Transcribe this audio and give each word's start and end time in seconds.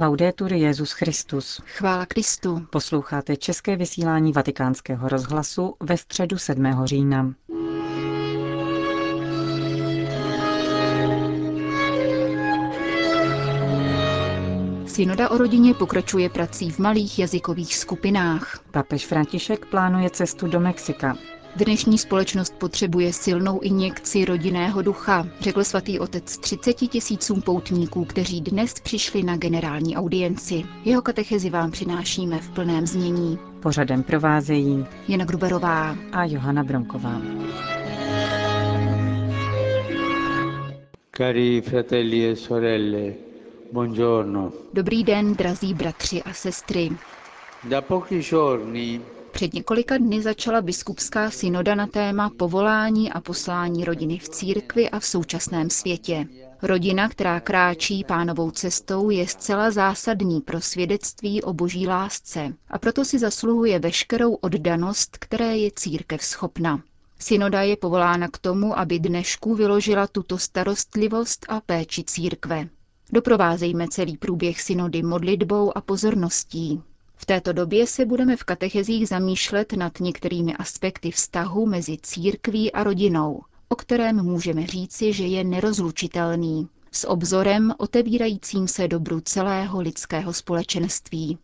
Laudetur 0.00 0.52
Jezus 0.52 0.92
Christus. 0.92 1.60
Chvála 1.66 2.06
Kristu. 2.06 2.66
Posloucháte 2.70 3.36
české 3.36 3.76
vysílání 3.76 4.32
Vatikánského 4.32 5.08
rozhlasu 5.08 5.74
ve 5.80 5.96
středu 5.96 6.38
7. 6.38 6.66
října. 6.84 7.34
Synoda 14.86 15.30
o 15.30 15.38
rodině 15.38 15.74
pokračuje 15.74 16.30
prací 16.30 16.70
v 16.70 16.78
malých 16.78 17.18
jazykových 17.18 17.76
skupinách. 17.76 18.60
Papež 18.70 19.06
František 19.06 19.66
plánuje 19.66 20.10
cestu 20.10 20.46
do 20.46 20.60
Mexika. 20.60 21.16
Dnešní 21.56 21.98
společnost 21.98 22.54
potřebuje 22.58 23.12
silnou 23.12 23.60
injekci 23.60 24.24
rodinného 24.24 24.82
ducha, 24.82 25.26
řekl 25.40 25.64
svatý 25.64 25.98
otec 25.98 26.38
30 26.38 26.72
tisícům 26.72 27.42
poutníků, 27.42 28.04
kteří 28.04 28.40
dnes 28.40 28.74
přišli 28.80 29.22
na 29.22 29.36
generální 29.36 29.96
audienci. 29.96 30.62
Jeho 30.84 31.02
katechezi 31.02 31.50
vám 31.50 31.70
přinášíme 31.70 32.38
v 32.40 32.50
plném 32.50 32.86
znění. 32.86 33.38
Pořadem 33.60 34.02
provázejí 34.02 34.86
Jana 35.08 35.24
Gruberová 35.24 35.96
a 36.12 36.24
Johana 36.24 36.64
Bronková. 36.64 37.20
Cari 41.16 41.60
fratelli 41.60 42.26
e 42.30 42.36
sorelle, 42.36 43.12
buongiorno. 43.72 44.52
Dobrý 44.72 45.04
den, 45.04 45.34
drazí 45.34 45.74
bratři 45.74 46.22
a 46.22 46.32
sestry. 46.32 46.90
Da 47.68 47.80
pochi 47.80 48.22
giorni 48.22 49.00
Před 49.36 49.54
několika 49.54 49.98
dny 49.98 50.22
začala 50.22 50.62
biskupská 50.62 51.30
synoda 51.30 51.74
na 51.74 51.86
téma 51.86 52.30
povolání 52.36 53.12
a 53.12 53.20
poslání 53.20 53.84
rodiny 53.84 54.18
v 54.18 54.28
církvi 54.28 54.90
a 54.90 55.00
v 55.00 55.06
současném 55.06 55.70
světě. 55.70 56.26
Rodina, 56.62 57.08
která 57.08 57.40
kráčí 57.40 58.04
pánovou 58.04 58.50
cestou, 58.50 59.10
je 59.10 59.26
zcela 59.28 59.70
zásadní 59.70 60.40
pro 60.40 60.60
svědectví 60.60 61.42
o 61.42 61.52
boží 61.52 61.86
lásce 61.86 62.54
a 62.68 62.78
proto 62.78 63.04
si 63.04 63.18
zasluhuje 63.18 63.78
veškerou 63.78 64.34
oddanost, 64.34 65.16
které 65.20 65.56
je 65.56 65.70
církev 65.76 66.24
schopna. 66.24 66.82
Synoda 67.18 67.62
je 67.62 67.76
povolána 67.76 68.28
k 68.28 68.38
tomu, 68.38 68.78
aby 68.78 68.98
dnešku 68.98 69.54
vyložila 69.54 70.06
tuto 70.06 70.38
starostlivost 70.38 71.46
a 71.48 71.60
péči 71.60 72.04
církve. 72.04 72.68
Doprovázejme 73.12 73.88
celý 73.88 74.16
průběh 74.16 74.62
synody 74.62 75.02
modlitbou 75.02 75.76
a 75.76 75.80
pozorností. 75.80 76.82
V 77.16 77.26
této 77.26 77.52
době 77.52 77.86
se 77.86 78.04
budeme 78.04 78.36
v 78.36 78.44
katechezích 78.44 79.08
zamýšlet 79.08 79.72
nad 79.72 80.00
některými 80.00 80.54
aspekty 80.56 81.10
vztahu 81.10 81.66
mezi 81.66 81.98
církví 82.02 82.72
a 82.72 82.84
rodinou, 82.84 83.42
o 83.68 83.76
kterém 83.76 84.22
můžeme 84.22 84.66
říci, 84.66 85.12
že 85.12 85.26
je 85.26 85.44
nerozlučitelný, 85.44 86.68
s 86.92 87.06
obzorem 87.08 87.74
otevírajícím 87.78 88.68
se 88.68 88.88
dobru 88.88 89.20
celého 89.20 89.80
lidského 89.80 90.32
společenství. 90.32 91.38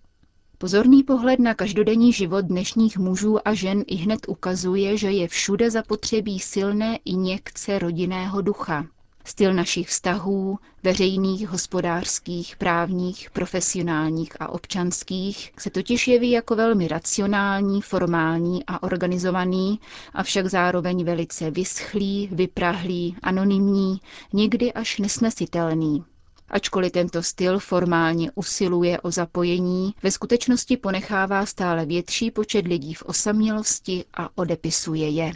Pozorný 0.58 1.02
pohled 1.02 1.40
na 1.40 1.54
každodenní 1.54 2.12
život 2.12 2.44
dnešních 2.44 2.98
mužů 2.98 3.48
a 3.48 3.54
žen 3.54 3.84
i 3.86 3.96
hned 3.96 4.20
ukazuje, 4.28 4.96
že 4.96 5.10
je 5.10 5.28
všude 5.28 5.70
zapotřebí 5.70 6.38
silné 6.38 6.98
injekce 7.04 7.78
rodinného 7.78 8.42
ducha, 8.42 8.86
Styl 9.24 9.54
našich 9.54 9.88
vztahů, 9.88 10.58
veřejných, 10.82 11.48
hospodářských, 11.48 12.56
právních, 12.56 13.30
profesionálních 13.30 14.32
a 14.40 14.48
občanských, 14.48 15.52
se 15.58 15.70
totiž 15.70 16.08
jeví 16.08 16.30
jako 16.30 16.56
velmi 16.56 16.88
racionální, 16.88 17.82
formální 17.82 18.64
a 18.66 18.82
organizovaný, 18.82 19.80
avšak 20.14 20.46
zároveň 20.46 21.04
velice 21.04 21.50
vyschlý, 21.50 22.28
vyprahlý, 22.32 23.16
anonymní, 23.22 24.00
někdy 24.32 24.72
až 24.72 24.98
nesnesitelný. 24.98 26.04
Ačkoliv 26.48 26.92
tento 26.92 27.22
styl 27.22 27.58
formálně 27.58 28.30
usiluje 28.34 29.00
o 29.00 29.10
zapojení, 29.10 29.94
ve 30.02 30.10
skutečnosti 30.10 30.76
ponechává 30.76 31.46
stále 31.46 31.86
větší 31.86 32.30
počet 32.30 32.66
lidí 32.66 32.94
v 32.94 33.02
osamělosti 33.02 34.04
a 34.14 34.28
odepisuje 34.34 35.08
je. 35.08 35.32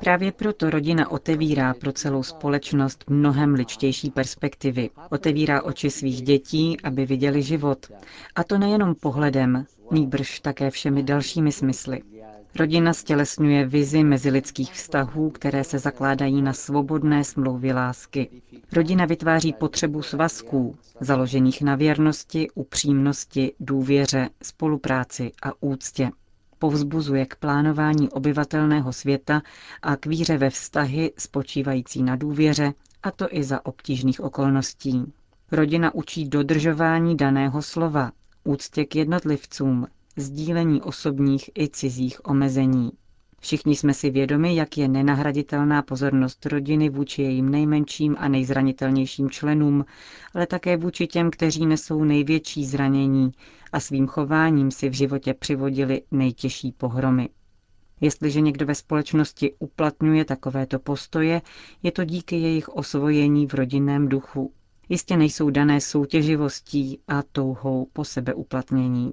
Právě 0.00 0.32
proto 0.32 0.70
rodina 0.70 1.10
otevírá 1.10 1.74
pro 1.74 1.92
celou 1.92 2.22
společnost 2.22 3.04
mnohem 3.08 3.54
ličtější 3.54 4.10
perspektivy. 4.10 4.90
Otevírá 5.10 5.62
oči 5.62 5.90
svých 5.90 6.22
dětí, 6.22 6.76
aby 6.84 7.06
viděli 7.06 7.42
život. 7.42 7.86
A 8.34 8.44
to 8.44 8.58
nejenom 8.58 8.94
pohledem, 8.94 9.66
nýbrž 9.90 10.40
také 10.40 10.70
všemi 10.70 11.02
dalšími 11.02 11.52
smysly. 11.52 12.02
Rodina 12.58 12.92
stělesňuje 12.92 13.66
vizi 13.66 14.04
mezilidských 14.04 14.72
vztahů, 14.72 15.30
které 15.30 15.64
se 15.64 15.78
zakládají 15.78 16.42
na 16.42 16.52
svobodné 16.52 17.24
smlouvě 17.24 17.74
lásky. 17.74 18.42
Rodina 18.72 19.04
vytváří 19.04 19.52
potřebu 19.52 20.02
svazků, 20.02 20.76
založených 21.00 21.62
na 21.62 21.74
věrnosti, 21.74 22.48
upřímnosti, 22.54 23.52
důvěře, 23.60 24.28
spolupráci 24.42 25.32
a 25.42 25.52
úctě. 25.60 26.10
Povzbuzuje 26.58 27.26
k 27.26 27.36
plánování 27.36 28.08
obyvatelného 28.10 28.92
světa 28.92 29.42
a 29.82 29.96
k 29.96 30.06
víře 30.06 30.38
ve 30.38 30.50
vztahy 30.50 31.12
spočívající 31.18 32.02
na 32.02 32.16
důvěře, 32.16 32.72
a 33.02 33.10
to 33.10 33.26
i 33.30 33.44
za 33.44 33.66
obtížných 33.66 34.20
okolností. 34.20 35.12
Rodina 35.52 35.94
učí 35.94 36.28
dodržování 36.28 37.16
daného 37.16 37.62
slova, 37.62 38.12
úctě 38.44 38.84
k 38.84 38.96
jednotlivcům, 38.96 39.86
sdílení 40.16 40.82
osobních 40.82 41.50
i 41.58 41.68
cizích 41.68 42.26
omezení. 42.26 42.90
Všichni 43.40 43.76
jsme 43.76 43.94
si 43.94 44.10
vědomi, 44.10 44.56
jak 44.56 44.78
je 44.78 44.88
nenahraditelná 44.88 45.82
pozornost 45.82 46.46
rodiny 46.46 46.88
vůči 46.88 47.22
jejím 47.22 47.48
nejmenším 47.48 48.16
a 48.18 48.28
nejzranitelnějším 48.28 49.30
členům, 49.30 49.84
ale 50.34 50.46
také 50.46 50.76
vůči 50.76 51.06
těm, 51.06 51.30
kteří 51.30 51.66
nesou 51.66 52.04
největší 52.04 52.64
zranění 52.64 53.32
a 53.72 53.80
svým 53.80 54.06
chováním 54.06 54.70
si 54.70 54.88
v 54.88 54.92
životě 54.92 55.34
přivodili 55.34 56.02
nejtěžší 56.10 56.72
pohromy. 56.72 57.28
Jestliže 58.00 58.40
někdo 58.40 58.66
ve 58.66 58.74
společnosti 58.74 59.54
uplatňuje 59.58 60.24
takovéto 60.24 60.78
postoje, 60.78 61.42
je 61.82 61.92
to 61.92 62.04
díky 62.04 62.36
jejich 62.36 62.68
osvojení 62.68 63.46
v 63.46 63.54
rodinném 63.54 64.08
duchu. 64.08 64.52
Jistě 64.88 65.16
nejsou 65.16 65.50
dané 65.50 65.80
soutěživostí 65.80 66.98
a 67.08 67.22
touhou 67.32 67.86
po 67.92 68.04
sebeuplatnění. 68.04 69.12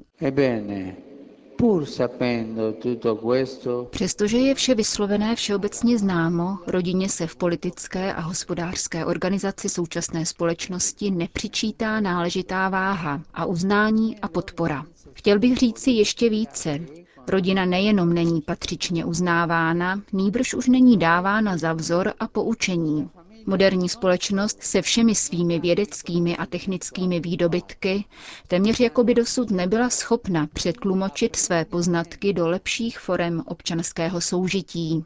Přestože 3.90 4.38
je 4.38 4.56
vše 4.56 4.76
vyslovené 4.76 5.36
všeobecně 5.36 5.98
známo, 6.00 6.58
rodině 6.68 7.10
se 7.10 7.28
v 7.28 7.36
politické 7.36 8.14
a 8.14 8.22
hospodářské 8.22 9.06
organizaci 9.06 9.70
současné 9.70 10.26
společnosti 10.26 11.12
nepřičítá 11.12 12.00
náležitá 12.00 12.70
váha 12.70 13.22
a 13.34 13.46
uznání 13.46 14.20
a 14.20 14.28
podpora. 14.28 14.86
Chtěl 15.14 15.40
bych 15.40 15.58
říci 15.58 15.92
ještě 15.92 16.30
více. 16.30 16.80
Rodina 17.28 17.66
nejenom 17.66 18.14
není 18.14 18.42
patřičně 18.42 19.06
uznávána, 19.06 20.02
nýbrž 20.14 20.54
už 20.54 20.68
není 20.68 20.98
dávána 20.98 21.58
za 21.58 21.74
vzor 21.74 22.14
a 22.20 22.28
poučení. 22.28 23.10
Moderní 23.46 23.90
společnost 23.90 24.64
se 24.64 24.82
všemi 24.82 25.16
svými 25.16 25.60
vědeckými 25.60 26.38
a 26.38 26.46
technickými 26.46 27.20
výdobytky 27.20 28.06
téměř 28.48 28.80
jako 28.80 29.04
by 29.04 29.14
dosud 29.14 29.52
nebyla 29.52 29.90
schopna 29.90 30.48
přetlumočit 30.54 31.36
své 31.36 31.66
poznatky 31.66 32.34
do 32.34 32.48
lepších 32.48 33.00
forem 33.00 33.44
občanského 33.46 34.22
soužití. 34.22 35.06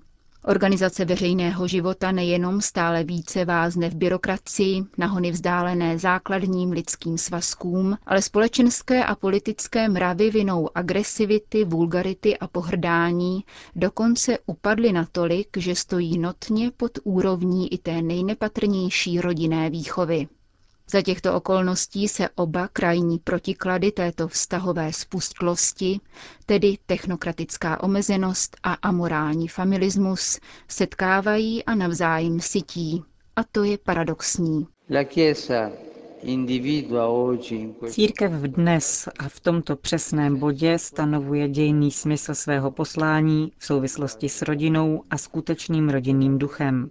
Organizace 0.49 1.05
veřejného 1.05 1.67
života 1.67 2.11
nejenom 2.11 2.61
stále 2.61 3.03
více 3.03 3.45
vázne 3.45 3.89
v 3.89 3.95
byrokracii, 3.95 4.83
nahony 4.97 5.31
vzdálené 5.31 5.99
základním 5.99 6.71
lidským 6.71 7.17
svazkům, 7.17 7.97
ale 8.05 8.21
společenské 8.21 9.05
a 9.05 9.15
politické 9.15 9.89
mravy 9.89 10.31
vinou 10.31 10.69
agresivity, 10.75 11.63
vulgarity 11.63 12.37
a 12.37 12.47
pohrdání 12.47 13.43
dokonce 13.75 14.37
upadly 14.45 14.93
natolik, 14.93 15.57
že 15.57 15.75
stojí 15.75 16.17
notně 16.17 16.71
pod 16.77 16.91
úrovní 17.03 17.73
i 17.73 17.77
té 17.77 18.01
nejnepatrnější 18.01 19.21
rodinné 19.21 19.69
výchovy. 19.69 20.27
Za 20.91 21.01
těchto 21.01 21.33
okolností 21.35 22.07
se 22.07 22.29
oba 22.35 22.67
krajní 22.67 23.19
protiklady 23.19 23.91
této 23.91 24.27
vztahové 24.27 24.93
spustlosti, 24.93 25.99
tedy 26.45 26.77
technokratická 26.85 27.83
omezenost 27.83 28.57
a 28.63 28.73
amorální 28.73 29.47
familismus, 29.47 30.39
setkávají 30.67 31.63
a 31.63 31.75
navzájem 31.75 32.39
sytí. 32.39 33.03
A 33.35 33.43
to 33.43 33.63
je 33.63 33.77
paradoxní. 33.77 34.67
Církev 37.89 38.31
dnes 38.31 39.09
a 39.19 39.29
v 39.29 39.39
tomto 39.39 39.75
přesném 39.75 40.37
bodě 40.39 40.79
stanovuje 40.79 41.49
dějný 41.49 41.91
smysl 41.91 42.35
svého 42.35 42.71
poslání 42.71 43.51
v 43.57 43.65
souvislosti 43.65 44.29
s 44.29 44.41
rodinou 44.41 45.03
a 45.09 45.17
skutečným 45.17 45.89
rodinným 45.89 46.37
duchem. 46.37 46.89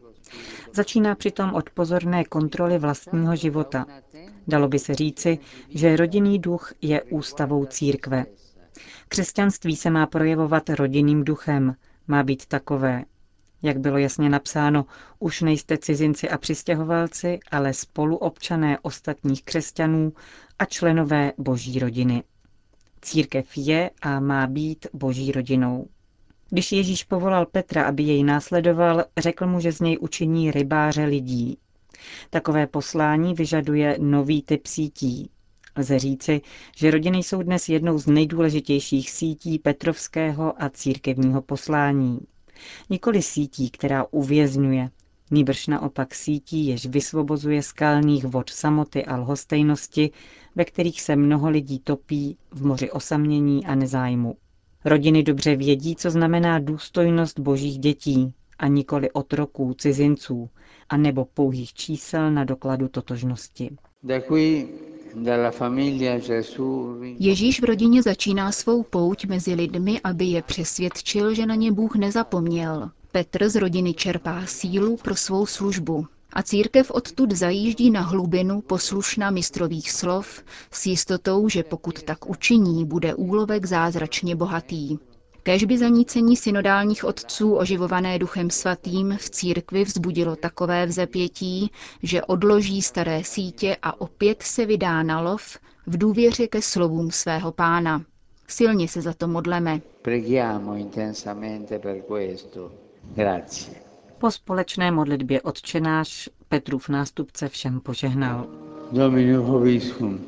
Začíná 0.73 1.15
přitom 1.15 1.55
od 1.55 1.71
pozorné 1.71 2.25
kontroly 2.25 2.79
vlastního 2.79 3.37
života. 3.37 3.87
Dalo 4.49 4.69
by 4.69 4.79
se 4.79 4.95
říci, 4.95 5.39
že 5.69 5.97
rodinný 5.97 6.39
duch 6.39 6.73
je 6.83 7.03
ústavou 7.03 7.65
církve. 7.65 8.27
Křesťanství 9.09 9.77
se 9.77 9.91
má 9.91 10.07
projevovat 10.07 10.71
rodinným 10.71 11.25
duchem, 11.25 11.75
má 12.09 12.23
být 12.23 12.47
takové. 12.47 13.05
Jak 13.63 13.79
bylo 13.79 13.99
jasně 13.99 14.29
napsáno, 14.29 14.87
už 15.19 15.43
nejste 15.43 15.79
cizinci 15.79 16.29
a 16.29 16.39
přistěhovalci, 16.39 17.39
ale 17.51 17.75
spoluobčané 17.75 18.79
ostatních 18.83 19.45
křesťanů 19.45 20.13
a 20.59 20.65
členové 20.65 21.33
boží 21.39 21.79
rodiny. 21.79 22.23
Církev 23.03 23.47
je 23.57 23.91
a 24.03 24.21
má 24.21 24.47
být 24.47 24.87
boží 24.93 25.33
rodinou. 25.33 25.87
Když 26.51 26.73
Ježíš 26.73 27.05
povolal 27.05 27.47
Petra, 27.47 27.85
aby 27.85 28.03
jej 28.03 28.23
následoval, 28.25 29.05
řekl 29.19 29.47
mu, 29.47 29.61
že 29.61 29.73
z 29.73 29.81
něj 29.81 29.99
učiní 30.01 30.51
rybáře 30.51 31.05
lidí. 31.05 31.59
Takové 32.31 32.67
poslání 32.67 33.35
vyžaduje 33.35 33.97
nový 34.01 34.43
typ 34.43 34.67
sítí. 34.67 35.31
Lze 35.77 35.99
říci, 35.99 36.41
že 36.77 36.91
rodiny 36.91 37.19
jsou 37.19 37.43
dnes 37.43 37.69
jednou 37.69 37.99
z 37.99 38.07
nejdůležitějších 38.07 39.11
sítí 39.11 39.59
Petrovského 39.59 40.63
a 40.63 40.71
církevního 40.71 41.43
poslání. 41.43 42.19
Nikoli 42.91 43.23
sítí, 43.23 43.71
která 43.71 44.05
uvězňuje, 44.11 44.91
nýbrž 45.31 45.67
naopak 45.67 46.15
sítí, 46.15 46.67
jež 46.67 46.87
vysvobozuje 46.87 47.63
skalných 47.63 48.25
vod 48.25 48.51
samoty 48.51 49.05
a 49.05 49.17
lhostejnosti, 49.17 50.11
ve 50.55 50.65
kterých 50.65 51.01
se 51.03 51.17
mnoho 51.17 51.51
lidí 51.51 51.79
topí 51.79 52.37
v 52.51 52.67
moři 52.67 52.91
osamění 52.91 53.67
a 53.67 53.75
nezájmu. 53.75 54.37
Rodiny 54.87 55.23
dobře 55.23 55.57
vědí, 55.57 55.97
co 55.97 56.11
znamená 56.11 56.59
důstojnost 56.59 57.39
božích 57.39 57.79
dětí 57.79 58.35
a 58.59 58.67
nikoli 58.67 59.11
otroků, 59.11 59.75
cizinců, 59.75 60.49
a 60.89 60.97
nebo 60.97 61.25
pouhých 61.25 61.75
čísel 61.75 62.31
na 62.31 62.45
dokladu 62.45 62.89
totožnosti. 62.89 63.77
Ježíš 67.19 67.61
v 67.61 67.65
rodině 67.65 68.03
začíná 68.03 68.53
svou 68.53 68.83
pouť 68.83 69.25
mezi 69.27 69.55
lidmi, 69.55 70.01
aby 70.05 70.25
je 70.25 70.43
přesvědčil, 70.43 71.35
že 71.35 71.47
na 71.47 71.55
ně 71.55 71.73
Bůh 71.73 71.97
nezapomněl. 71.97 72.91
Petr 73.13 73.49
z 73.49 73.55
rodiny 73.55 73.95
čerpá 73.95 74.47
sílu 74.47 74.97
pro 74.97 75.17
svou 75.17 75.47
službu. 75.47 76.07
A 76.33 76.43
církev 76.43 76.91
odtud 76.91 77.33
zajíždí 77.33 77.91
na 77.91 78.01
hlubinu 78.01 78.61
poslušna 78.61 79.31
mistrových 79.31 79.93
slov 79.93 80.43
s 80.71 80.87
jistotou, 80.87 81.49
že 81.49 81.63
pokud 81.63 82.03
tak 82.03 82.31
učiní, 82.31 82.85
bude 82.85 83.15
úlovek 83.15 83.67
zázračně 83.67 84.37
bohatý. 84.37 84.99
Kežby 85.43 85.79
zanícení 85.79 86.37
synodálních 86.37 87.05
otců 87.05 87.55
oživované 87.55 88.19
duchem 88.19 88.51
svatým 88.51 89.17
v 89.21 89.31
církvi 89.31 89.85
vzbudilo 89.85 90.37
takové 90.37 90.87
vzepětí, 90.87 91.71
že 92.03 92.23
odloží 92.23 92.83
staré 92.83 93.25
sítě 93.25 93.77
a 93.83 94.01
opět 94.01 94.43
se 94.43 94.67
vydá 94.67 95.03
na 95.03 95.21
lov 95.21 95.59
v 95.87 95.99
důvěře 95.99 96.47
ke 96.49 96.63
slovům 96.63 97.11
svého 97.11 97.53
pána. 97.53 98.03
Silně 98.49 98.89
se 98.89 99.03
za 99.03 99.13
to 99.13 99.29
modleme. 99.29 99.81
Po 104.19 104.31
společné 104.31 104.91
modlitbě 104.91 105.43
odčenáš 105.43 106.31
Petrův 106.49 106.89
nástupce 106.89 107.49
všem 107.49 107.81
požehnal. 107.81 108.47
Domino 108.93 109.43
Hoviscum. 109.43 110.27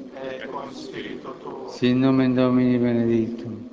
Sin 1.69 2.01
nomen 2.01 2.35
Domini 2.35 2.79
benedictum. 2.79 3.71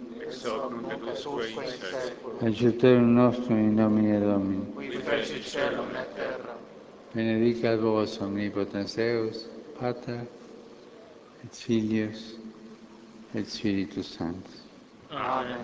Aiuterium 2.42 3.16
nostrum 3.16 3.58
in 3.58 3.76
nomine 3.76 4.20
Domini. 4.20 4.66
Benedicat 7.16 7.80
vos 7.80 8.22
omnipotens 8.22 8.96
Deus, 8.96 9.50
Pater 9.80 10.28
et 11.44 11.56
Filius 11.56 12.36
et 13.36 13.50
Spiritus 13.50 14.14
Sanctus. 14.14 14.66
Amen. 15.10 15.60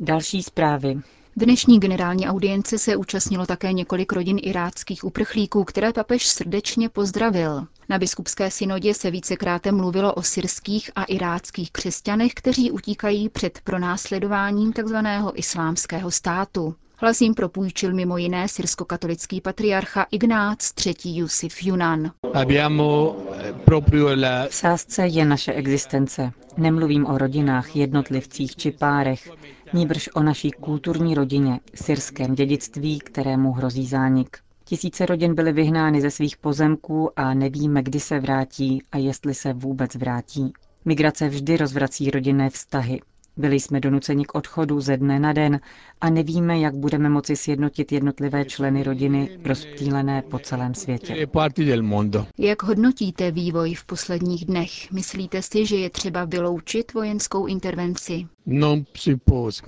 Další 0.00 0.42
zprávy. 0.42 1.00
Dnešní 1.36 1.80
generální 1.80 2.28
audience 2.28 2.78
se 2.78 2.96
účastnilo 2.96 3.46
také 3.46 3.72
několik 3.72 4.12
rodin 4.12 4.38
iráckých 4.42 5.04
uprchlíků, 5.04 5.64
které 5.64 5.92
papež 5.92 6.26
srdečně 6.26 6.88
pozdravil. 6.88 7.66
Na 7.88 7.98
biskupské 7.98 8.50
synodě 8.50 8.94
se 8.94 9.10
vícekráte 9.10 9.72
mluvilo 9.72 10.14
o 10.14 10.22
syrských 10.22 10.90
a 10.94 11.04
iráckých 11.04 11.72
křesťanech, 11.72 12.34
kteří 12.34 12.70
utíkají 12.70 13.28
před 13.28 13.60
pronásledováním 13.64 14.72
tzv. 14.72 14.96
islámského 15.34 16.10
státu. 16.10 16.74
Hlas 17.02 17.20
jim 17.20 17.34
propůjčil 17.34 17.94
mimo 17.94 18.16
jiné 18.16 18.48
syrsko-katolický 18.48 19.40
patriarcha 19.40 20.06
Ignác 20.10 20.72
III. 20.86 21.18
Jusif 21.18 21.62
Junan. 21.62 22.10
V 24.48 24.54
sázce 24.54 25.06
je 25.06 25.24
naše 25.24 25.52
existence. 25.52 26.32
Nemluvím 26.56 27.06
o 27.06 27.18
rodinách, 27.18 27.76
jednotlivcích 27.76 28.56
či 28.56 28.70
párech, 28.70 29.30
níbrž 29.72 30.08
o 30.14 30.22
naší 30.22 30.50
kulturní 30.50 31.14
rodině, 31.14 31.60
syrském 31.74 32.34
dědictví, 32.34 32.98
kterému 32.98 33.52
hrozí 33.52 33.86
zánik. 33.86 34.38
Tisíce 34.64 35.06
rodin 35.06 35.34
byly 35.34 35.52
vyhnány 35.52 36.00
ze 36.00 36.10
svých 36.10 36.36
pozemků 36.36 37.10
a 37.16 37.34
nevíme, 37.34 37.82
kdy 37.82 38.00
se 38.00 38.20
vrátí 38.20 38.82
a 38.92 38.98
jestli 38.98 39.34
se 39.34 39.52
vůbec 39.52 39.94
vrátí. 39.94 40.52
Migrace 40.84 41.28
vždy 41.28 41.56
rozvrací 41.56 42.10
rodinné 42.10 42.50
vztahy. 42.50 43.00
Byli 43.36 43.60
jsme 43.60 43.80
donuceni 43.80 44.24
k 44.24 44.34
odchodu 44.34 44.80
ze 44.80 44.96
dne 44.96 45.20
na 45.20 45.32
den 45.32 45.60
a 46.00 46.10
nevíme, 46.10 46.58
jak 46.58 46.74
budeme 46.74 47.08
moci 47.08 47.36
sjednotit 47.36 47.92
jednotlivé 47.92 48.44
členy 48.44 48.82
rodiny 48.82 49.38
rozptýlené 49.44 50.22
po 50.22 50.38
celém 50.38 50.74
světě. 50.74 51.26
Jak 52.38 52.62
hodnotíte 52.62 53.30
vývoj 53.30 53.74
v 53.74 53.84
posledních 53.84 54.44
dnech? 54.44 54.92
Myslíte 54.92 55.42
si, 55.42 55.66
že 55.66 55.76
je 55.76 55.90
třeba 55.90 56.24
vyloučit 56.24 56.94
vojenskou 56.94 57.46
intervenci? 57.46 58.26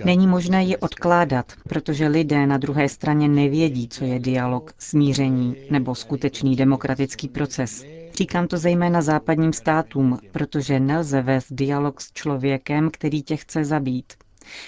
Není 0.05 0.27
možné 0.27 0.63
ji 0.63 0.77
odkládat, 0.77 1.53
protože 1.69 2.07
lidé 2.07 2.47
na 2.47 2.57
druhé 2.57 2.89
straně 2.89 3.27
nevědí, 3.27 3.87
co 3.87 4.03
je 4.05 4.19
dialog, 4.19 4.73
smíření 4.79 5.55
nebo 5.71 5.95
skutečný 5.95 6.55
demokratický 6.55 7.27
proces. 7.27 7.85
Říkám 8.17 8.47
to 8.47 8.57
zejména 8.57 9.01
západním 9.01 9.53
státům, 9.53 10.19
protože 10.31 10.79
nelze 10.79 11.21
vést 11.21 11.47
dialog 11.51 12.01
s 12.01 12.11
člověkem, 12.11 12.89
který 12.91 13.23
tě 13.23 13.35
chce 13.35 13.65
zabít. 13.65 14.13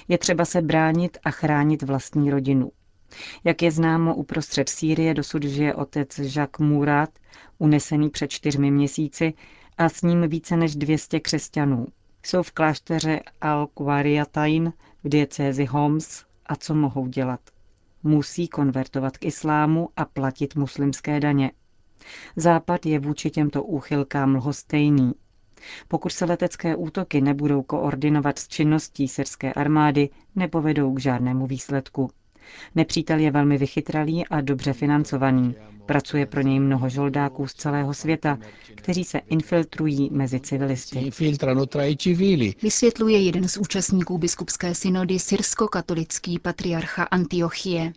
Je 0.07 0.17
třeba 0.17 0.45
se 0.45 0.61
bránit 0.61 1.17
a 1.23 1.31
chránit 1.31 1.83
vlastní 1.83 2.31
rodinu. 2.31 2.71
Jak 3.43 3.61
je 3.61 3.71
známo, 3.71 4.15
uprostřed 4.15 4.69
Sýrie 4.69 5.13
dosud 5.13 5.43
žije 5.43 5.75
otec 5.75 6.19
Jacques 6.19 6.67
Murat, 6.69 7.09
unesený 7.57 8.09
před 8.09 8.27
čtyřmi 8.27 8.71
měsíci, 8.71 9.33
a 9.77 9.89
s 9.89 10.01
ním 10.01 10.29
více 10.29 10.57
než 10.57 10.75
200 10.75 11.19
křesťanů. 11.19 11.87
Jsou 12.25 12.43
v 12.43 12.51
klášteře 12.51 13.19
Al-Qariatain 13.41 14.73
v 15.03 15.09
diecézi 15.09 15.65
Homs 15.65 16.25
a 16.45 16.55
co 16.55 16.75
mohou 16.75 17.07
dělat? 17.07 17.39
Musí 18.03 18.47
konvertovat 18.47 19.17
k 19.17 19.25
islámu 19.25 19.89
a 19.97 20.05
platit 20.05 20.55
muslimské 20.55 21.19
daně. 21.19 21.51
Západ 22.35 22.85
je 22.85 22.99
vůči 22.99 23.29
těmto 23.29 23.63
úchylkám 23.63 24.35
lhostejný. 24.35 25.13
Pokud 25.87 26.11
se 26.11 26.25
letecké 26.25 26.75
útoky 26.75 27.21
nebudou 27.21 27.63
koordinovat 27.63 28.39
s 28.39 28.47
činností 28.47 29.07
syrské 29.07 29.53
armády, 29.53 30.09
nepovedou 30.35 30.93
k 30.93 30.99
žádnému 30.99 31.47
výsledku. 31.47 32.09
Nepřítel 32.75 33.19
je 33.19 33.31
velmi 33.31 33.57
vychytralý 33.57 34.27
a 34.27 34.41
dobře 34.41 34.73
financovaný. 34.73 35.55
Pracuje 35.85 36.25
pro 36.25 36.41
něj 36.41 36.59
mnoho 36.59 36.89
žoldáků 36.89 37.47
z 37.47 37.53
celého 37.53 37.93
světa, 37.93 38.37
kteří 38.75 39.03
se 39.03 39.17
infiltrují 39.17 40.09
mezi 40.11 40.39
civilisty. 40.39 41.11
Vysvětluje 42.61 43.19
jeden 43.21 43.47
z 43.47 43.57
účastníků 43.57 44.17
biskupské 44.17 44.75
synody 44.75 45.19
syrsko-katolický 45.19 46.39
patriarcha 46.39 47.03
Antiochie. 47.03 47.93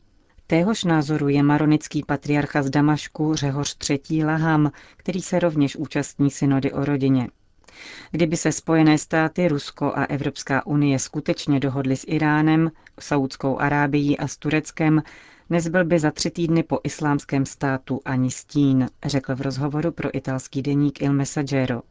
Téhož 0.50 0.84
názoru 0.84 1.28
je 1.28 1.42
maronický 1.42 2.02
patriarcha 2.02 2.62
z 2.62 2.70
Damašku 2.70 3.34
Řehoř 3.34 3.76
III. 3.90 4.24
Laham, 4.24 4.72
který 4.96 5.22
se 5.22 5.38
rovněž 5.38 5.76
účastní 5.76 6.30
synody 6.30 6.72
o 6.72 6.84
rodině. 6.84 7.28
Kdyby 8.10 8.36
se 8.36 8.52
Spojené 8.52 8.98
státy, 8.98 9.48
Rusko 9.48 9.92
a 9.94 10.04
Evropská 10.04 10.66
unie 10.66 10.98
skutečně 10.98 11.60
dohodly 11.60 11.96
s 11.96 12.04
Iránem, 12.08 12.70
Saudskou 13.00 13.58
Arábií 13.58 14.18
a 14.18 14.28
s 14.28 14.36
Tureckem, 14.36 15.02
nezbyl 15.50 15.84
by 15.84 15.98
za 15.98 16.10
tři 16.10 16.30
týdny 16.30 16.62
po 16.62 16.78
islámském 16.84 17.46
státu 17.46 18.00
ani 18.04 18.30
stín, 18.30 18.88
řekl 19.04 19.36
v 19.36 19.40
rozhovoru 19.40 19.92
pro 19.92 20.16
italský 20.16 20.62
deník 20.62 21.02
Il 21.02 21.12
Messaggero. 21.12 21.82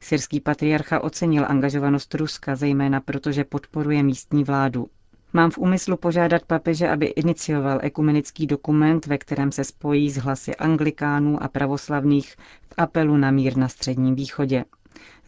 Syrský 0.00 0.40
patriarcha 0.40 1.00
ocenil 1.00 1.44
angažovanost 1.48 2.14
Ruska, 2.14 2.56
zejména 2.56 3.00
protože 3.00 3.44
podporuje 3.44 4.02
místní 4.02 4.44
vládu. 4.44 4.88
Mám 5.32 5.50
v 5.50 5.58
úmyslu 5.58 5.96
požádat 5.96 6.44
papeže, 6.44 6.88
aby 6.88 7.06
inicioval 7.06 7.78
ekumenický 7.82 8.46
dokument, 8.46 9.06
ve 9.06 9.18
kterém 9.18 9.52
se 9.52 9.64
spojí 9.64 10.10
s 10.10 10.16
hlasy 10.16 10.56
anglikánů 10.56 11.42
a 11.42 11.48
pravoslavných 11.48 12.32
v 12.68 12.74
apelu 12.76 13.16
na 13.16 13.30
mír 13.30 13.56
na 13.56 13.68
Středním 13.68 14.14
východě, 14.14 14.64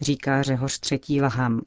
říká 0.01 0.43
Řehoř 0.43 0.79
třetí 0.79 1.21
Laham. 1.21 1.61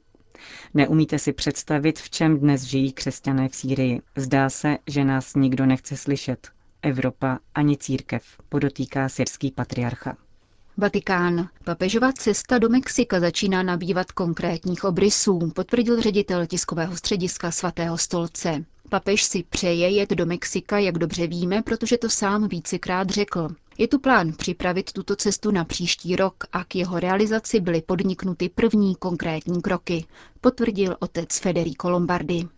Neumíte 0.74 1.18
si 1.18 1.32
představit, 1.32 1.98
v 1.98 2.10
čem 2.10 2.38
dnes 2.38 2.62
žijí 2.62 2.92
křesťané 2.92 3.48
v 3.48 3.54
Sýrii. 3.56 4.02
Zdá 4.16 4.50
se, 4.50 4.78
že 4.86 5.04
nás 5.04 5.34
nikdo 5.34 5.66
nechce 5.66 5.96
slyšet. 5.96 6.48
Evropa 6.82 7.38
ani 7.54 7.76
církev, 7.76 8.24
podotýká 8.48 9.08
syrský 9.08 9.50
patriarcha. 9.50 10.16
Vatikán. 10.76 11.48
Papežova 11.64 12.12
cesta 12.12 12.58
do 12.58 12.68
Mexika 12.68 13.20
začíná 13.20 13.62
nabývat 13.62 14.12
konkrétních 14.12 14.84
obrysů, 14.84 15.38
potvrdil 15.54 16.00
ředitel 16.00 16.46
tiskového 16.46 16.96
střediska 16.96 17.50
svatého 17.50 17.98
stolce. 17.98 18.64
Papež 18.88 19.24
si 19.24 19.42
přeje 19.42 19.90
jet 19.90 20.10
do 20.10 20.26
Mexika, 20.26 20.78
jak 20.78 20.98
dobře 20.98 21.26
víme, 21.26 21.62
protože 21.62 21.98
to 21.98 22.10
sám 22.10 22.48
vícekrát 22.48 23.10
řekl. 23.10 23.48
Je 23.78 23.88
tu 23.88 23.98
plán 23.98 24.32
připravit 24.32 24.92
tuto 24.92 25.16
cestu 25.16 25.50
na 25.50 25.64
příští 25.64 26.16
rok 26.16 26.44
a 26.52 26.64
k 26.64 26.74
jeho 26.74 27.00
realizaci 27.00 27.60
byly 27.60 27.82
podniknuty 27.82 28.48
první 28.48 28.94
konkrétní 28.96 29.62
kroky, 29.62 30.04
potvrdil 30.40 30.96
otec 31.00 31.38
Federico 31.38 31.90
Lombardi. 31.90 32.48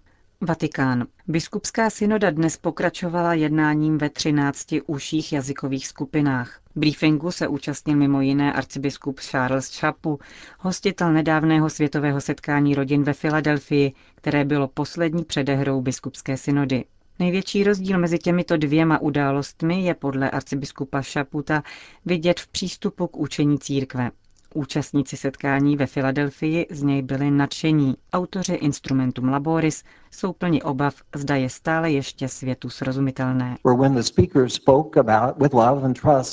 Vatikán. 0.40 1.06
Biskupská 1.28 1.90
synoda 1.90 2.30
dnes 2.30 2.56
pokračovala 2.56 3.34
jednáním 3.34 3.98
ve 3.98 4.10
13 4.10 4.66
užších 4.86 5.32
jazykových 5.32 5.86
skupinách. 5.88 6.60
Briefingu 6.76 7.30
se 7.30 7.48
účastnil 7.48 7.96
mimo 7.96 8.20
jiné 8.20 8.52
arcibiskup 8.52 9.20
Charles 9.20 9.78
Chapu, 9.78 10.18
hostitel 10.58 11.12
nedávného 11.12 11.70
světového 11.70 12.20
setkání 12.20 12.74
rodin 12.74 13.02
ve 13.02 13.12
Filadelfii, 13.12 13.92
které 14.14 14.44
bylo 14.44 14.68
poslední 14.68 15.24
předehrou 15.24 15.80
biskupské 15.80 16.36
synody. 16.36 16.84
Největší 17.18 17.64
rozdíl 17.64 17.98
mezi 17.98 18.18
těmito 18.18 18.56
dvěma 18.56 18.98
událostmi 19.00 19.82
je 19.82 19.94
podle 19.94 20.30
arcibiskupa 20.30 21.02
Šaputa 21.02 21.62
vidět 22.04 22.40
v 22.40 22.48
přístupu 22.48 23.06
k 23.06 23.16
učení 23.16 23.58
církve. 23.58 24.10
Účastníci 24.54 25.16
setkání 25.16 25.76
ve 25.76 25.86
Filadelfii 25.86 26.66
z 26.70 26.82
něj 26.82 27.02
byli 27.02 27.30
nadšení. 27.30 27.94
Autoři 28.12 28.54
Instrumentum 28.54 29.28
Laboris 29.28 29.84
jsou 30.10 30.32
plni 30.32 30.62
obav, 30.62 30.94
zda 31.14 31.36
je 31.36 31.50
stále 31.50 31.90
ještě 31.90 32.28
světu 32.28 32.70
srozumitelné. 32.70 33.56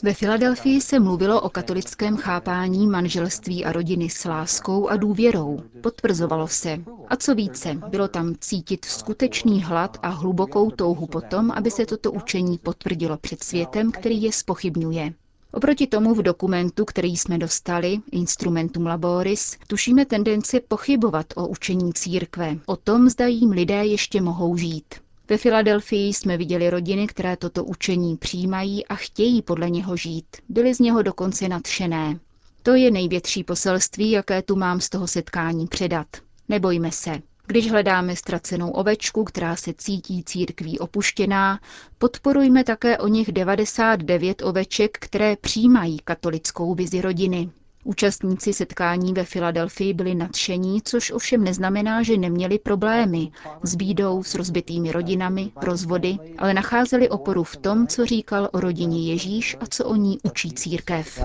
Ve 0.04 0.14
Filadelfii 0.14 0.82
se 0.82 1.00
mluvilo 1.00 1.42
o 1.42 1.50
katolickém 1.50 2.18
chápání 2.18 2.88
manželství 2.88 3.66
a 3.66 3.72
rodiny 3.72 4.10
s 4.10 4.26
láskou 4.26 4.88
a 4.88 4.98
důvěrou. 4.98 5.60
Potvrzovalo 5.82 6.48
se. 6.48 6.80
A 7.08 7.16
co 7.16 7.36
více, 7.36 7.74
bylo 7.90 8.08
tam 8.08 8.36
cítit 8.40 8.86
skutečný 8.86 9.64
hlad 9.64 9.98
a 10.02 10.10
hlubokou 10.10 10.72
touhu 10.72 11.08
potom, 11.08 11.52
aby 11.52 11.72
se 11.72 11.86
toto 11.86 12.12
učení 12.12 12.58
potvrdilo 12.58 13.18
před 13.18 13.44
světem, 13.44 13.92
který 13.92 14.24
je 14.24 14.32
spochybňuje. 14.32 15.14
Oproti 15.54 15.88
tomu 15.88 16.14
v 16.14 16.22
dokumentu, 16.22 16.86
který 16.86 17.18
jsme 17.18 17.38
dostali, 17.38 18.00
Instrumentum 18.12 18.86
Laboris, 18.86 19.58
tušíme 19.68 20.06
tendenci 20.06 20.60
pochybovat 20.60 21.26
o 21.36 21.48
učení 21.48 21.94
církve, 21.94 22.58
o 22.66 22.76
tom, 22.76 23.10
zda 23.10 23.28
jim 23.28 23.52
lidé 23.52 23.86
ještě 23.86 24.22
mohou 24.22 24.58
žít. 24.58 24.96
Ve 25.30 25.38
Filadelfii 25.38 26.14
jsme 26.14 26.38
viděli 26.38 26.70
rodiny, 26.70 27.08
které 27.08 27.38
toto 27.38 27.64
učení 27.64 28.18
přijímají 28.18 28.86
a 28.88 28.96
chtějí 28.96 29.42
podle 29.42 29.70
něho 29.70 29.98
žít. 29.98 30.28
Byly 30.50 30.74
z 30.76 30.80
něho 30.80 31.02
dokonce 31.02 31.48
nadšené. 31.50 32.20
To 32.64 32.74
je 32.74 32.92
největší 32.92 33.44
poselství, 33.44 34.12
jaké 34.12 34.42
tu 34.42 34.56
mám 34.56 34.82
z 34.82 34.90
toho 34.90 35.08
setkání 35.08 35.68
předat. 35.68 36.08
Nebojme 36.50 36.92
se. 36.92 37.22
Když 37.48 37.72
hledáme 37.72 38.16
ztracenou 38.16 38.70
ovečku, 38.72 39.24
která 39.24 39.56
se 39.56 39.74
cítí 39.74 40.24
církví 40.24 40.80
opuštěná, 40.80 41.60
podporujme 41.98 42.64
také 42.64 42.98
o 42.98 43.08
nich 43.08 43.32
99 43.32 44.42
oveček, 44.42 44.98
které 45.02 45.36
přijímají 45.36 46.00
katolickou 46.04 46.76
vizi 46.76 47.02
rodiny. 47.02 47.50
Účastníci 47.84 48.54
setkání 48.54 49.14
ve 49.14 49.24
Filadelfii 49.24 49.94
byli 49.94 50.16
nadšení, 50.16 50.82
což 50.82 51.12
ovšem 51.12 51.44
neznamená, 51.44 52.04
že 52.04 52.18
neměli 52.18 52.60
problémy 52.60 53.32
s 53.64 53.76
bídou, 53.76 54.24
s 54.24 54.36
rozbitými 54.36 54.92
rodinami, 54.92 55.52
rozvody, 55.62 56.18
ale 56.38 56.54
nacházeli 56.54 57.10
oporu 57.10 57.44
v 57.44 57.58
tom, 57.58 57.88
co 57.88 58.06
říkal 58.06 58.50
o 58.52 58.60
rodině 58.60 59.12
Ježíš 59.12 59.58
a 59.60 59.66
co 59.66 59.86
o 59.86 59.96
ní 59.96 60.18
učí 60.24 60.52
církev. 60.54 61.24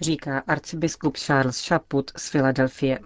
Říká 0.00 0.38
arcibiskup 0.46 1.16
Charles 1.16 1.66
Chaput 1.68 2.10
z 2.16 2.30
Filadelfie. 2.30 2.98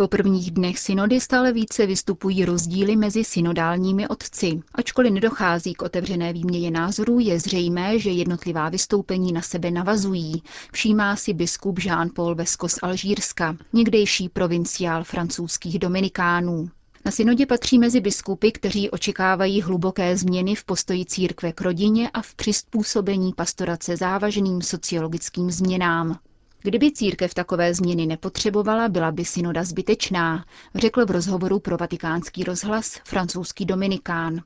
Po 0.00 0.08
prvních 0.08 0.50
dnech 0.50 0.78
synody 0.78 1.20
stále 1.20 1.52
více 1.52 1.86
vystupují 1.86 2.44
rozdíly 2.44 2.96
mezi 2.96 3.24
synodálními 3.24 4.08
otci. 4.08 4.60
Ačkoliv 4.74 5.12
nedochází 5.12 5.74
k 5.74 5.82
otevřené 5.82 6.32
výměně 6.32 6.70
názorů, 6.70 7.18
je 7.18 7.40
zřejmé, 7.40 7.98
že 7.98 8.10
jednotlivá 8.10 8.68
vystoupení 8.68 9.32
na 9.32 9.42
sebe 9.42 9.70
navazují. 9.70 10.42
Všímá 10.72 11.16
si 11.16 11.32
biskup 11.34 11.78
Jean-Paul 11.78 12.34
Vesko 12.34 12.68
z 12.68 12.78
Alžírska, 12.82 13.56
někdejší 13.72 14.28
provinciál 14.28 15.04
francouzských 15.04 15.78
dominikánů. 15.78 16.68
Na 17.04 17.10
synodě 17.10 17.46
patří 17.46 17.78
mezi 17.78 18.00
biskupy, 18.00 18.50
kteří 18.52 18.90
očekávají 18.90 19.62
hluboké 19.62 20.16
změny 20.16 20.54
v 20.54 20.64
postoji 20.64 21.04
církve 21.04 21.52
k 21.52 21.60
rodině 21.60 22.10
a 22.10 22.22
v 22.22 22.34
přizpůsobení 22.34 23.32
pastorace 23.36 23.96
závažným 23.96 24.62
sociologickým 24.62 25.50
změnám. 25.50 26.18
Kdyby 26.62 26.92
církev 26.92 27.34
takové 27.34 27.74
změny 27.74 28.06
nepotřebovala, 28.06 28.88
byla 28.88 29.12
by 29.12 29.24
synoda 29.24 29.64
zbytečná, 29.64 30.44
řekl 30.74 31.06
v 31.06 31.10
rozhovoru 31.10 31.58
pro 31.60 31.76
vatikánský 31.76 32.44
rozhlas 32.44 33.00
francouzský 33.04 33.64
Dominikán. 33.64 34.42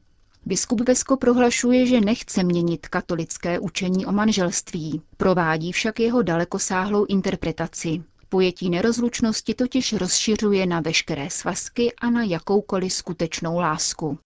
Biskup 0.47 0.81
Vesko 0.81 1.17
prohlašuje, 1.17 1.87
že 1.87 2.01
nechce 2.01 2.43
měnit 2.43 2.89
katolické 2.89 3.59
učení 3.59 4.07
o 4.07 4.13
manželství, 4.13 5.03
provádí 5.17 5.73
však 5.73 6.01
jeho 6.01 6.23
dalekosáhlou 6.23 7.05
interpretaci. 7.05 8.03
Pojetí 8.29 8.71
nerozlučnosti 8.71 9.55
totiž 9.55 9.93
rozšiřuje 9.93 10.67
na 10.67 10.81
veškeré 10.81 11.31
svazky 11.31 11.93
a 12.01 12.11
na 12.11 12.23
jakoukoliv 12.23 12.93
skutečnou 12.93 13.59
lásku. 13.59 14.19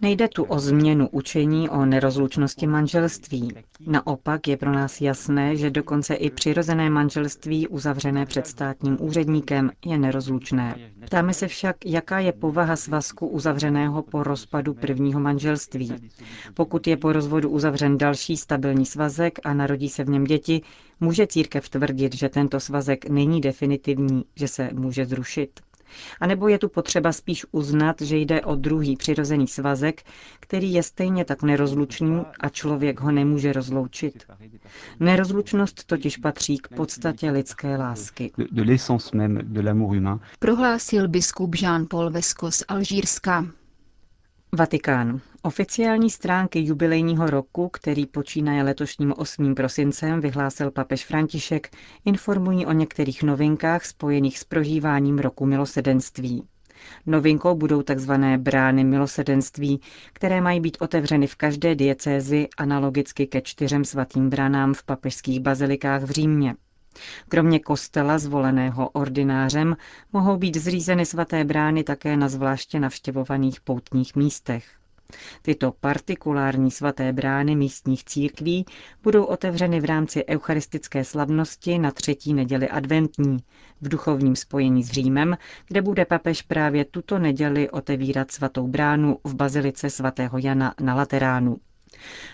Nejde 0.00 0.28
tu 0.28 0.44
o 0.44 0.58
změnu 0.58 1.08
učení 1.08 1.68
o 1.70 1.84
nerozlučnosti 1.84 2.66
manželství. 2.66 3.52
Naopak 3.86 4.48
je 4.48 4.56
pro 4.56 4.72
nás 4.72 5.00
jasné, 5.00 5.56
že 5.56 5.70
dokonce 5.70 6.14
i 6.14 6.30
přirozené 6.30 6.90
manželství 6.90 7.68
uzavřené 7.68 8.26
před 8.26 8.46
státním 8.46 8.96
úředníkem 9.00 9.70
je 9.84 9.98
nerozlučné. 9.98 10.74
Ptáme 11.04 11.34
se 11.34 11.48
však, 11.48 11.76
jaká 11.86 12.18
je 12.18 12.32
povaha 12.32 12.76
svazku 12.76 13.26
uzavřeného 13.28 14.02
po 14.02 14.22
rozpadu 14.22 14.74
prvního 14.74 15.20
manželství. 15.20 15.92
Pokud 16.54 16.86
je 16.86 16.96
po 16.96 17.12
rozvodu 17.12 17.48
uzavřen 17.50 17.98
další 17.98 18.36
stabilní 18.36 18.86
svazek 18.86 19.38
a 19.44 19.54
narodí 19.54 19.88
se 19.88 20.04
v 20.04 20.08
něm 20.08 20.24
děti, 20.24 20.62
může 21.00 21.26
církev 21.26 21.68
tvrdit, 21.68 22.14
že 22.14 22.28
tento 22.28 22.60
svazek 22.60 23.08
není 23.08 23.40
definitivní, 23.40 24.24
že 24.36 24.48
se 24.48 24.70
může 24.72 25.06
zrušit. 25.06 25.60
A 26.20 26.26
nebo 26.26 26.48
je 26.48 26.58
tu 26.58 26.68
potřeba 26.68 27.12
spíš 27.12 27.46
uznat, 27.52 28.00
že 28.00 28.16
jde 28.16 28.40
o 28.40 28.54
druhý 28.54 28.96
přirozený 28.96 29.48
svazek, 29.48 30.02
který 30.40 30.72
je 30.72 30.82
stejně 30.82 31.24
tak 31.24 31.42
nerozlučný 31.42 32.22
a 32.40 32.48
člověk 32.48 33.00
ho 33.00 33.12
nemůže 33.12 33.52
rozloučit. 33.52 34.24
Nerozlučnost 35.00 35.84
totiž 35.84 36.16
patří 36.16 36.58
k 36.58 36.68
podstatě 36.68 37.30
lidské 37.30 37.76
lásky. 37.76 38.32
Prohlásil 40.38 41.08
biskup 41.08 41.54
Jean-Paul 41.54 42.10
Vesko 42.10 42.50
z 42.50 42.64
Alžírska. 42.68 43.46
Vatikán. 44.56 45.20
Oficiální 45.42 46.10
stránky 46.10 46.60
jubilejního 46.60 47.26
roku, 47.26 47.68
který 47.68 48.06
počínaje 48.06 48.62
letošním 48.62 49.14
8. 49.16 49.54
prosincem, 49.54 50.20
vyhlásil 50.20 50.70
papež 50.70 51.06
František, 51.06 51.76
informují 52.04 52.66
o 52.66 52.72
některých 52.72 53.22
novinkách 53.22 53.84
spojených 53.84 54.38
s 54.38 54.44
prožíváním 54.44 55.18
roku 55.18 55.46
milosedenství. 55.46 56.48
Novinkou 57.06 57.54
budou 57.54 57.82
tzv. 57.82 58.12
brány 58.36 58.84
milosedenství, 58.84 59.80
které 60.12 60.40
mají 60.40 60.60
být 60.60 60.76
otevřeny 60.80 61.26
v 61.26 61.36
každé 61.36 61.74
diecézi 61.74 62.48
analogicky 62.58 63.26
ke 63.26 63.40
čtyřem 63.40 63.84
svatým 63.84 64.30
bránám 64.30 64.74
v 64.74 64.84
papežských 64.84 65.40
bazilikách 65.40 66.02
v 66.02 66.10
Římě. 66.10 66.54
Kromě 67.28 67.58
kostela 67.58 68.18
zvoleného 68.18 68.88
ordinářem 68.88 69.76
mohou 70.12 70.36
být 70.36 70.56
zřízeny 70.56 71.06
svaté 71.06 71.44
brány 71.44 71.84
také 71.84 72.16
na 72.16 72.28
zvláště 72.28 72.80
navštěvovaných 72.80 73.60
poutních 73.60 74.16
místech. 74.16 74.64
Tyto 75.42 75.72
partikulární 75.80 76.70
svaté 76.70 77.12
brány 77.12 77.56
místních 77.56 78.04
církví 78.04 78.64
budou 79.02 79.24
otevřeny 79.24 79.80
v 79.80 79.84
rámci 79.84 80.24
eucharistické 80.26 81.04
slavnosti 81.04 81.78
na 81.78 81.90
třetí 81.90 82.34
neděli 82.34 82.68
adventní, 82.68 83.36
v 83.80 83.88
duchovním 83.88 84.36
spojení 84.36 84.84
s 84.84 84.90
Římem, 84.90 85.36
kde 85.68 85.82
bude 85.82 86.04
papež 86.04 86.42
právě 86.42 86.84
tuto 86.84 87.18
neděli 87.18 87.70
otevírat 87.70 88.30
svatou 88.30 88.68
bránu 88.68 89.18
v 89.24 89.34
bazilice 89.34 89.90
svatého 89.90 90.38
Jana 90.38 90.74
na 90.80 90.94
Lateránu. 90.94 91.56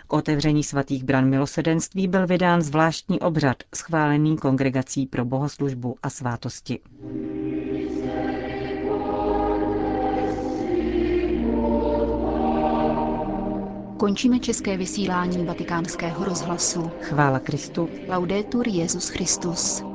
K 0.06 0.12
otevření 0.12 0.64
svatých 0.64 1.04
bran 1.04 1.28
milosedenství 1.28 2.08
byl 2.08 2.26
vydán 2.26 2.62
zvláštní 2.62 3.20
obřad 3.20 3.56
schválený 3.74 4.36
Kongregací 4.36 5.06
pro 5.06 5.24
bohoslužbu 5.24 5.96
a 6.02 6.10
svátosti. 6.10 6.80
Končíme 13.98 14.38
české 14.38 14.76
vysílání 14.76 15.44
vatikánského 15.44 16.24
rozhlasu. 16.24 16.90
Chvála 17.00 17.38
Kristu. 17.38 17.88
Laudetur 18.08 18.68
Jezus 18.68 19.08
Christus. 19.08 19.87